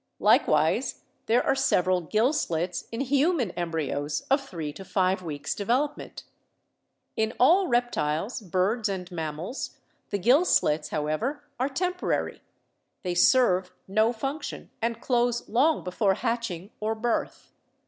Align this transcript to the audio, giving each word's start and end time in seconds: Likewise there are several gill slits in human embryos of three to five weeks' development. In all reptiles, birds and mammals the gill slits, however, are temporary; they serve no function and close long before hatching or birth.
Likewise 0.17 1.03
there 1.27 1.45
are 1.45 1.53
several 1.53 2.01
gill 2.01 2.33
slits 2.33 2.87
in 2.91 3.01
human 3.01 3.51
embryos 3.51 4.21
of 4.31 4.41
three 4.41 4.73
to 4.73 4.83
five 4.83 5.21
weeks' 5.21 5.53
development. 5.53 6.23
In 7.15 7.33
all 7.39 7.67
reptiles, 7.67 8.41
birds 8.41 8.89
and 8.89 9.11
mammals 9.11 9.77
the 10.09 10.17
gill 10.17 10.43
slits, 10.43 10.89
however, 10.89 11.43
are 11.59 11.69
temporary; 11.69 12.41
they 13.03 13.13
serve 13.13 13.75
no 13.87 14.11
function 14.11 14.71
and 14.81 14.99
close 15.01 15.47
long 15.47 15.83
before 15.83 16.15
hatching 16.15 16.71
or 16.79 16.95
birth. 16.95 17.51